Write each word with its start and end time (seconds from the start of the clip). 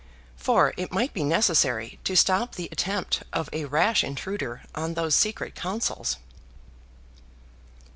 For 0.35 0.73
it 0.77 0.91
might 0.91 1.13
be 1.13 1.23
necessary 1.23 1.99
to 2.05 2.15
stop 2.15 2.55
the 2.55 2.69
attempt 2.71 3.21
of 3.33 3.51
a 3.53 3.65
rash 3.65 4.03
intruder 4.03 4.63
on 4.73 4.95
those 4.95 5.13
secret 5.13 5.53
counsels. 5.53 6.17